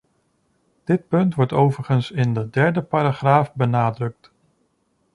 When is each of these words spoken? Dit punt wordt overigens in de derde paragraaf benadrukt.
Dit 0.83 1.07
punt 1.07 1.35
wordt 1.35 1.53
overigens 1.53 2.11
in 2.11 2.33
de 2.33 2.49
derde 2.49 2.81
paragraaf 2.81 3.53
benadrukt. 3.53 4.31